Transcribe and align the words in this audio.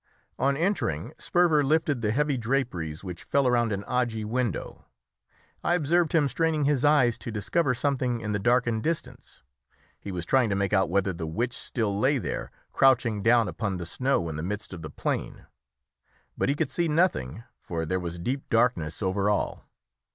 On 0.39 0.57
entering 0.57 1.13
Sperver 1.19 1.63
lifted 1.63 2.01
the 2.01 2.09
heavy 2.09 2.35
draperies 2.35 3.03
which 3.03 3.21
fell 3.23 3.47
around 3.47 3.71
an 3.71 3.83
ogee 3.87 4.25
window. 4.25 4.87
I 5.63 5.75
observed 5.75 6.13
him 6.15 6.27
straining 6.27 6.65
his 6.65 6.83
eyes 6.83 7.19
to 7.19 7.29
discover 7.31 7.75
something 7.75 8.19
in 8.19 8.31
the 8.31 8.39
darkened 8.39 8.81
distance; 8.81 9.43
he 9.99 10.11
was 10.11 10.25
trying 10.25 10.49
to 10.49 10.55
make 10.55 10.73
out 10.73 10.89
whether 10.89 11.13
the 11.13 11.27
witch 11.27 11.55
still 11.55 11.95
lay 11.99 12.17
there 12.17 12.49
crouching 12.73 13.21
down 13.21 13.47
upon 13.47 13.77
the 13.77 13.85
snow 13.85 14.27
in 14.27 14.37
the 14.37 14.41
midst 14.41 14.73
of 14.73 14.81
the 14.81 14.89
plain; 14.89 15.45
but 16.35 16.49
he 16.49 16.55
could 16.55 16.71
see 16.71 16.87
nothing, 16.87 17.43
for 17.59 17.85
there 17.85 17.99
was 17.99 18.17
deep 18.17 18.49
darkness 18.49 19.03
over 19.03 19.29
all. 19.29 19.69